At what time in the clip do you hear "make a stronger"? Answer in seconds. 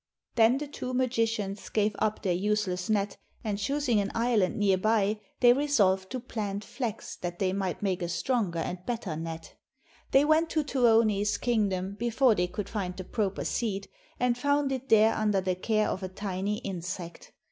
7.83-8.57